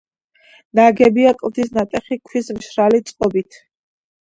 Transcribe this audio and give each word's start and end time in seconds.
ნაგებია 0.79 1.33
კლდის 1.43 1.69
ნატეხი 1.77 2.19
ქვის 2.31 2.51
მშრალი 2.59 3.05
წყობით. 3.13 3.63